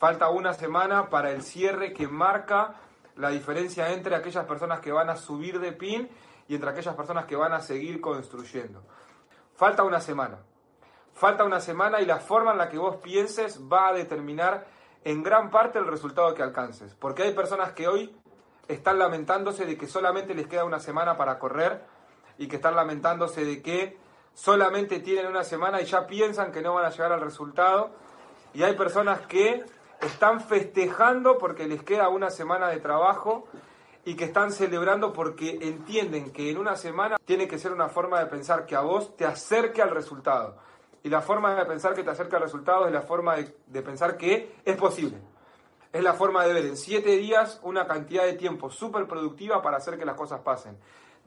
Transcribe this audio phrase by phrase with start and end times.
[0.00, 2.76] Falta una semana para el cierre que marca
[3.16, 6.08] la diferencia entre aquellas personas que van a subir de pin
[6.48, 8.82] y entre aquellas personas que van a seguir construyendo.
[9.56, 10.38] Falta una semana.
[11.12, 14.66] Falta una semana y la forma en la que vos pienses va a determinar
[15.04, 16.94] en gran parte el resultado que alcances.
[16.94, 18.16] Porque hay personas que hoy
[18.68, 21.84] están lamentándose de que solamente les queda una semana para correr
[22.38, 23.98] y que están lamentándose de que
[24.32, 27.90] solamente tienen una semana y ya piensan que no van a llegar al resultado.
[28.54, 29.62] Y hay personas que
[30.00, 33.46] están festejando porque les queda una semana de trabajo
[34.04, 38.18] y que están celebrando porque entienden que en una semana tiene que ser una forma
[38.18, 40.56] de pensar que a vos te acerque al resultado.
[41.02, 44.16] Y la forma de pensar que te acerca al resultado es la forma de, pensar
[44.16, 45.18] que es posible.
[45.92, 49.78] Es la forma de ver en siete días una cantidad de tiempo súper productiva para
[49.78, 50.78] hacer que las cosas pasen.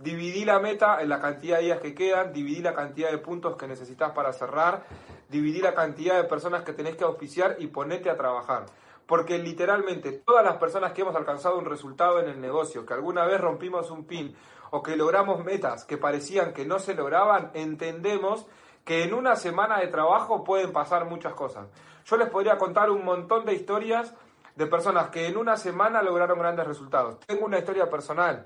[0.03, 3.55] Dividí la meta en la cantidad de días que quedan, dividí la cantidad de puntos
[3.55, 4.83] que necesitas para cerrar,
[5.29, 8.65] dividí la cantidad de personas que tenés que auspiciar y ponete a trabajar.
[9.07, 13.23] Porque literalmente todas las personas que hemos alcanzado un resultado en el negocio, que alguna
[13.23, 14.35] vez rompimos un pin
[14.71, 18.45] o que logramos metas que parecían que no se lograban, entendemos
[18.83, 21.69] que en una semana de trabajo pueden pasar muchas cosas.
[22.03, 24.13] Yo les podría contar un montón de historias
[24.55, 27.19] de personas que en una semana lograron grandes resultados.
[27.25, 28.45] Tengo una historia personal.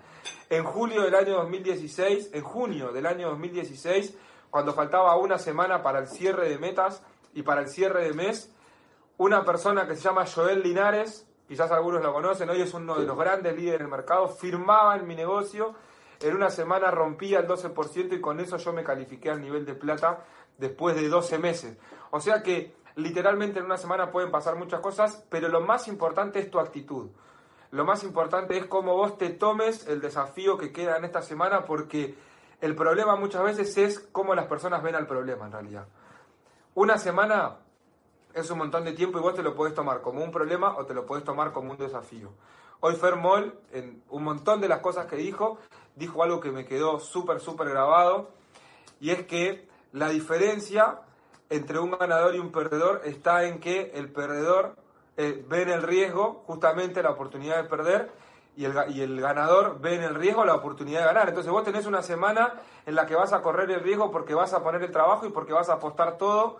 [0.50, 4.18] En julio del año 2016, en junio del año 2016,
[4.50, 8.54] cuando faltaba una semana para el cierre de metas y para el cierre de mes,
[9.18, 13.06] una persona que se llama Joel Linares, quizás algunos lo conocen, hoy es uno de
[13.06, 15.76] los grandes líderes del mercado, firmaba en mi negocio,
[16.22, 19.76] en una semana rompía el 12% y con eso yo me califiqué al nivel de
[19.76, 20.26] plata
[20.58, 21.78] después de 12 meses.
[22.12, 26.40] O sea que literalmente en una semana pueden pasar muchas cosas, pero lo más importante
[26.40, 27.10] es tu actitud.
[27.70, 31.64] Lo más importante es cómo vos te tomes el desafío que queda en esta semana,
[31.66, 32.16] porque
[32.60, 35.88] el problema muchas veces es cómo las personas ven al problema en realidad.
[36.74, 37.58] Una semana
[38.34, 40.86] es un montón de tiempo y vos te lo podés tomar como un problema o
[40.86, 42.34] te lo podés tomar como un desafío.
[42.80, 45.60] Hoy Fermol, en un montón de las cosas que dijo,
[45.96, 48.30] dijo algo que me quedó súper, súper grabado,
[49.00, 51.02] y es que la diferencia
[51.50, 54.76] entre un ganador y un perdedor está en que el perdedor
[55.16, 58.12] eh, ve en el riesgo justamente la oportunidad de perder
[58.56, 61.30] y el, y el ganador ve en el riesgo la oportunidad de ganar.
[61.30, 62.54] Entonces vos tenés una semana
[62.86, 65.30] en la que vas a correr el riesgo porque vas a poner el trabajo y
[65.30, 66.58] porque vas a apostar todo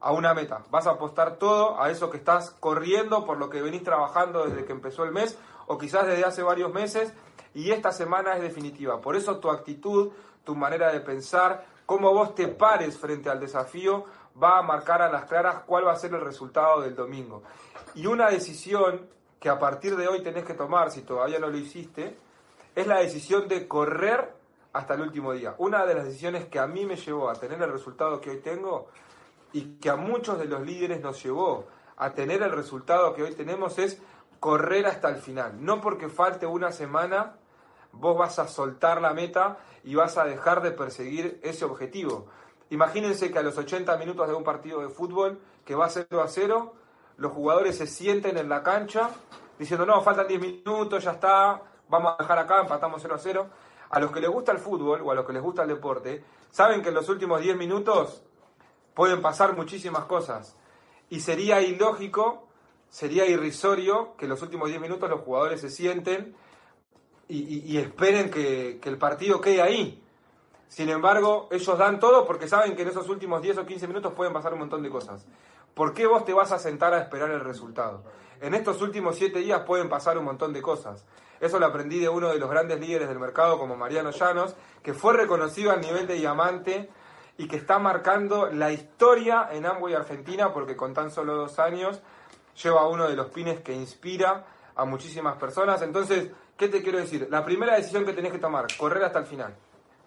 [0.00, 0.62] a una meta.
[0.70, 4.64] Vas a apostar todo a eso que estás corriendo por lo que venís trabajando desde
[4.64, 7.12] que empezó el mes o quizás desde hace varios meses
[7.54, 9.00] y esta semana es definitiva.
[9.00, 10.10] Por eso tu actitud,
[10.44, 14.04] tu manera de pensar, cómo vos te pares frente al desafío
[14.40, 17.42] va a marcar a las claras cuál va a ser el resultado del domingo.
[17.94, 19.08] Y una decisión
[19.40, 22.16] que a partir de hoy tenés que tomar, si todavía no lo hiciste,
[22.74, 24.32] es la decisión de correr
[24.72, 25.54] hasta el último día.
[25.58, 28.38] Una de las decisiones que a mí me llevó a tener el resultado que hoy
[28.38, 28.88] tengo
[29.52, 31.66] y que a muchos de los líderes nos llevó
[31.96, 34.00] a tener el resultado que hoy tenemos es
[34.40, 35.64] correr hasta el final.
[35.64, 37.36] No porque falte una semana,
[37.92, 42.26] vos vas a soltar la meta y vas a dejar de perseguir ese objetivo.
[42.72, 46.26] Imagínense que a los 80 minutos de un partido de fútbol que va 0 a
[46.26, 46.72] 0,
[47.18, 49.10] los jugadores se sienten en la cancha
[49.58, 51.60] diciendo, no, faltan 10 minutos, ya está,
[51.90, 53.46] vamos a dejar acá, empatamos 0 a 0.
[53.90, 56.24] A los que les gusta el fútbol o a los que les gusta el deporte,
[56.50, 58.22] saben que en los últimos 10 minutos
[58.94, 60.56] pueden pasar muchísimas cosas.
[61.10, 62.48] Y sería ilógico,
[62.88, 66.34] sería irrisorio que en los últimos 10 minutos los jugadores se sienten
[67.28, 70.02] y, esperen que, que el partido quede ahí.
[70.72, 74.14] Sin embargo, ellos dan todo porque saben que en esos últimos 10 o 15 minutos
[74.14, 75.26] pueden pasar un montón de cosas.
[75.74, 78.02] ¿Por qué vos te vas a sentar a esperar el resultado?
[78.40, 81.04] En estos últimos 7 días pueden pasar un montón de cosas.
[81.40, 84.94] Eso lo aprendí de uno de los grandes líderes del mercado como Mariano Llanos, que
[84.94, 86.88] fue reconocido a nivel de diamante
[87.36, 92.00] y que está marcando la historia en Amway Argentina porque con tan solo dos años
[92.62, 95.82] lleva uno de los pines que inspira a muchísimas personas.
[95.82, 97.28] Entonces, ¿qué te quiero decir?
[97.30, 99.54] La primera decisión que tenés que tomar, correr hasta el final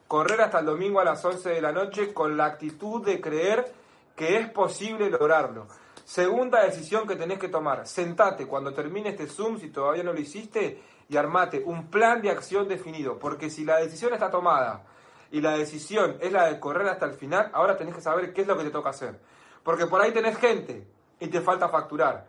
[0.07, 3.71] correr hasta el domingo a las 11 de la noche con la actitud de creer
[4.15, 5.67] que es posible lograrlo.
[6.03, 10.19] Segunda decisión que tenés que tomar, sentate cuando termine este Zoom, si todavía no lo
[10.19, 14.83] hiciste, y armate un plan de acción definido, porque si la decisión está tomada
[15.31, 18.41] y la decisión es la de correr hasta el final, ahora tenés que saber qué
[18.41, 19.19] es lo que te toca hacer.
[19.63, 20.87] Porque por ahí tenés gente
[21.19, 22.27] y te falta facturar.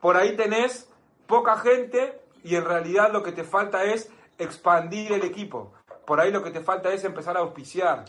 [0.00, 0.90] Por ahí tenés
[1.26, 5.72] poca gente y en realidad lo que te falta es expandir el equipo
[6.06, 8.04] por ahí lo que te falta es empezar a auspiciar.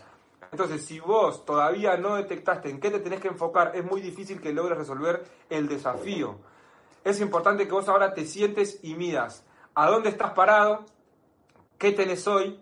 [0.51, 4.39] Entonces, si vos todavía no detectaste en qué te tenés que enfocar, es muy difícil
[4.39, 6.37] que logres resolver el desafío.
[7.03, 9.45] Es importante que vos ahora te sientes y midas
[9.75, 10.85] a dónde estás parado,
[11.77, 12.59] qué tenés hoy,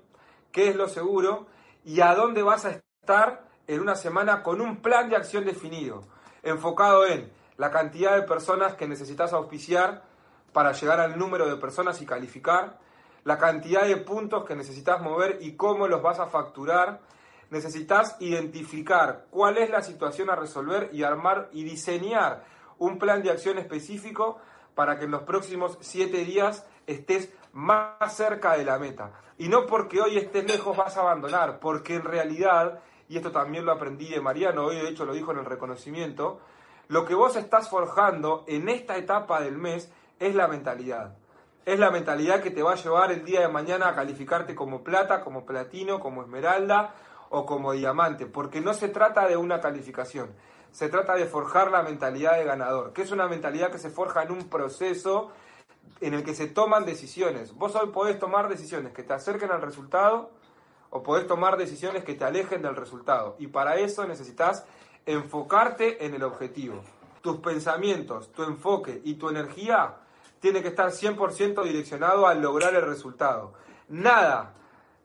[0.51, 1.47] qué es lo seguro
[1.83, 6.03] y a dónde vas a estar en una semana con un plan de acción definido,
[6.43, 10.03] enfocado en la cantidad de personas que necesitas auspiciar
[10.51, 12.79] para llegar al número de personas y calificar,
[13.25, 17.01] la cantidad de puntos que necesitas mover y cómo los vas a facturar.
[17.49, 22.45] Necesitas identificar cuál es la situación a resolver y armar y diseñar
[22.77, 24.37] un plan de acción específico
[24.75, 29.11] para que en los próximos siete días estés más cerca de la meta.
[29.39, 32.79] Y no porque hoy estés lejos vas a abandonar, porque en realidad,
[33.09, 36.41] y esto también lo aprendí de Mariano, hoy de hecho lo dijo en el reconocimiento,
[36.89, 41.15] lo que vos estás forjando en esta etapa del mes es la mentalidad.
[41.65, 44.83] Es la mentalidad que te va a llevar el día de mañana a calificarte como
[44.83, 46.93] plata, como platino, como esmeralda
[47.31, 50.29] o como diamante, porque no se trata de una calificación,
[50.71, 54.21] se trata de forjar la mentalidad de ganador, que es una mentalidad que se forja
[54.21, 55.31] en un proceso
[56.01, 57.55] en el que se toman decisiones.
[57.55, 60.29] Vos hoy podés tomar decisiones que te acerquen al resultado
[60.91, 63.37] o podés tomar decisiones que te alejen del resultado.
[63.39, 64.67] Y para eso necesitas
[65.07, 66.83] enfocarte en el objetivo.
[67.21, 69.95] Tus pensamientos, tu enfoque y tu energía
[70.39, 73.53] tiene que estar 100% direccionado a lograr el resultado.
[73.87, 74.53] Nada,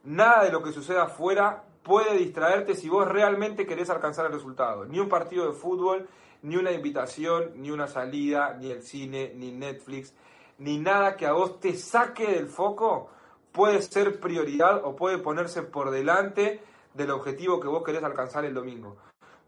[0.03, 4.85] nada de lo que suceda afuera puede distraerte si vos realmente querés alcanzar el resultado.
[4.85, 6.07] Ni un partido de fútbol,
[6.43, 10.13] ni una invitación, ni una salida, ni el cine, ni Netflix,
[10.57, 13.09] ni nada que a vos te saque del foco
[13.51, 16.61] puede ser prioridad o puede ponerse por delante
[16.93, 18.97] del objetivo que vos querés alcanzar el domingo.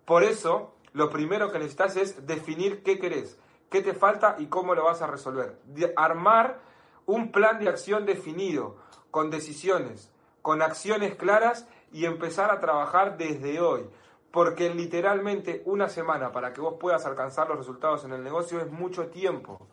[0.05, 3.39] Por eso, lo primero que necesitas es definir qué querés,
[3.73, 5.57] qué te falta y cómo lo vas a resolver.
[5.95, 6.59] armar
[7.07, 8.75] un plan de acción definido,
[9.09, 10.11] con decisiones,
[10.43, 13.89] con acciones claras y empezar a trabajar desde hoy.
[14.29, 18.71] Porque literalmente una semana para que vos puedas alcanzar los resultados en el negocio es
[18.71, 19.67] mucho tiempo.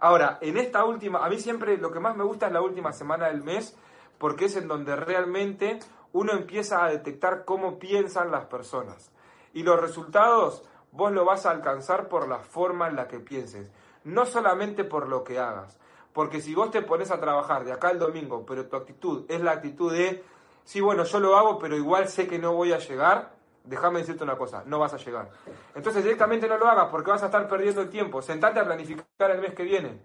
[0.00, 2.94] Ahora, en esta última, a mí siempre lo que más me gusta es la última
[2.94, 3.76] semana del mes,
[4.16, 5.78] porque es en donde realmente
[6.14, 9.12] uno empieza a detectar cómo piensan las personas.
[9.52, 10.64] Y los resultados
[10.96, 13.70] vos lo vas a alcanzar por la forma en la que pienses,
[14.04, 15.78] no solamente por lo que hagas.
[16.12, 19.40] Porque si vos te pones a trabajar de acá al domingo, pero tu actitud es
[19.42, 20.24] la actitud de,
[20.64, 24.24] sí, bueno, yo lo hago, pero igual sé que no voy a llegar, déjame decirte
[24.24, 25.28] una cosa, no vas a llegar.
[25.74, 28.22] Entonces directamente no lo hagas porque vas a estar perdiendo el tiempo.
[28.22, 30.00] Sentate a planificar el mes que viene.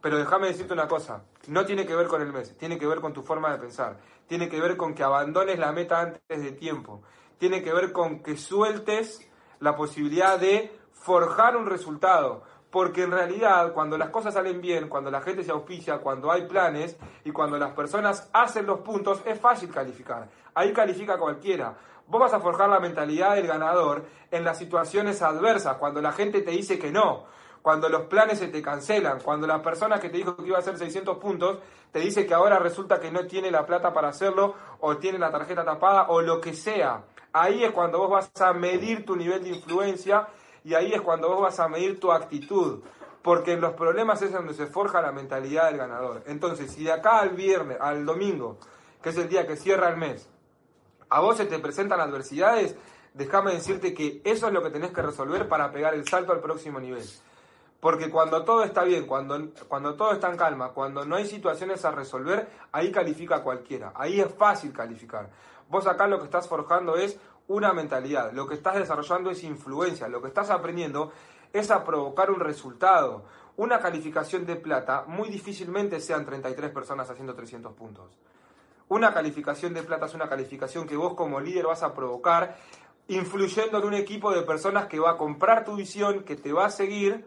[0.00, 3.00] Pero déjame decirte una cosa, no tiene que ver con el mes, tiene que ver
[3.00, 3.96] con tu forma de pensar,
[4.28, 7.02] tiene que ver con que abandones la meta antes de tiempo,
[7.36, 9.28] tiene que ver con que sueltes
[9.60, 12.42] la posibilidad de forjar un resultado.
[12.70, 16.46] Porque en realidad, cuando las cosas salen bien, cuando la gente se auspicia, cuando hay
[16.46, 20.28] planes y cuando las personas hacen los puntos, es fácil calificar.
[20.54, 21.78] Ahí califica cualquiera.
[22.06, 26.42] Vos vas a forjar la mentalidad del ganador en las situaciones adversas, cuando la gente
[26.42, 27.24] te dice que no,
[27.62, 30.60] cuando los planes se te cancelan, cuando la persona que te dijo que iba a
[30.60, 31.58] hacer 600 puntos
[31.92, 35.30] te dice que ahora resulta que no tiene la plata para hacerlo o tiene la
[35.30, 37.04] tarjeta tapada o lo que sea.
[37.32, 40.28] Ahí es cuando vos vas a medir tu nivel de influencia
[40.64, 42.80] y ahí es cuando vos vas a medir tu actitud.
[43.22, 46.22] Porque en los problemas es donde se forja la mentalidad del ganador.
[46.26, 48.58] Entonces, si de acá al viernes, al domingo,
[49.02, 50.28] que es el día que cierra el mes,
[51.10, 52.76] a vos se te presentan adversidades,
[53.14, 56.40] déjame decirte que eso es lo que tenés que resolver para pegar el salto al
[56.40, 57.04] próximo nivel.
[57.80, 61.84] Porque cuando todo está bien, cuando, cuando todo está en calma, cuando no hay situaciones
[61.84, 63.92] a resolver, ahí califica cualquiera.
[63.94, 65.30] Ahí es fácil calificar.
[65.68, 70.08] Vos acá lo que estás forjando es una mentalidad, lo que estás desarrollando es influencia,
[70.08, 71.12] lo que estás aprendiendo
[71.52, 73.24] es a provocar un resultado.
[73.56, 78.16] Una calificación de plata, muy difícilmente sean 33 personas haciendo 300 puntos.
[78.88, 82.56] Una calificación de plata es una calificación que vos como líder vas a provocar
[83.08, 86.66] influyendo en un equipo de personas que va a comprar tu visión, que te va
[86.66, 87.24] a seguir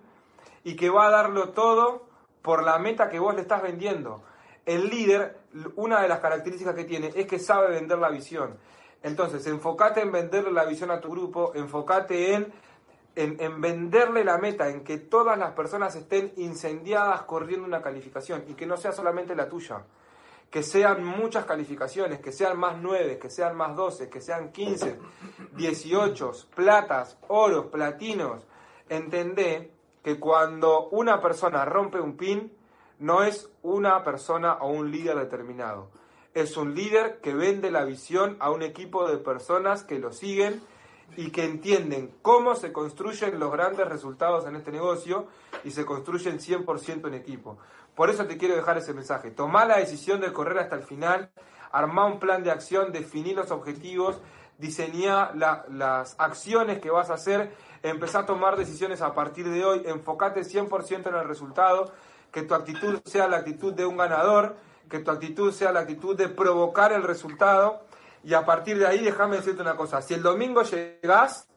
[0.63, 2.07] y que va a darlo todo
[2.41, 4.23] por la meta que vos le estás vendiendo.
[4.65, 5.39] El líder,
[5.75, 8.57] una de las características que tiene es que sabe vender la visión.
[9.03, 12.53] Entonces, enfócate en venderle la visión a tu grupo, enfócate en,
[13.15, 18.43] en, en, venderle la meta, en que todas las personas estén incendiadas corriendo una calificación
[18.47, 19.83] y que no sea solamente la tuya
[20.51, 24.99] que sean muchas calificaciones, que sean más 9, que sean más 12, que sean 15,
[25.53, 28.45] 18, platas, oros, platinos.
[28.89, 29.71] Entendé
[30.03, 32.51] que cuando una persona rompe un pin,
[32.99, 35.89] no es una persona o un líder determinado.
[36.33, 40.61] Es un líder que vende la visión a un equipo de personas que lo siguen
[41.17, 45.27] y que entienden cómo se construyen los grandes resultados en este negocio
[45.63, 47.57] y se construyen 100% en equipo.
[47.95, 49.31] Por eso te quiero dejar ese mensaje.
[49.31, 51.31] Tomá la decisión de correr hasta el final,
[51.71, 54.21] armá un plan de acción, definí los objetivos,
[54.61, 57.51] diseñá las acciones que vas a hacer,
[57.81, 61.91] empezá a tomar decisiones a partir de hoy, enfocate 100% en el resultado,
[62.31, 64.55] que tu actitud sea la actitud de un ganador,
[64.87, 67.81] que tu actitud sea la actitud de provocar el resultado
[68.23, 71.47] y a partir de ahí, déjame decirte una cosa, si el domingo llegás,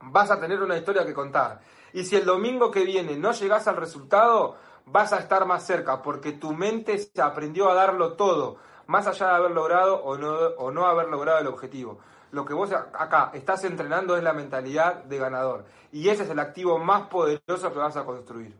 [0.00, 1.60] vas a tener una historia que contar.
[1.92, 4.56] Y si el domingo que viene no llegas al resultado,
[4.86, 8.56] vas a estar más cerca, porque tu mente se aprendió a darlo todo,
[8.88, 12.00] más allá de haber logrado o no haber logrado el objetivo.
[12.32, 15.64] Lo que vos acá estás entrenando es la mentalidad de ganador.
[15.92, 18.54] Y ese es el activo más poderoso que vas a construir.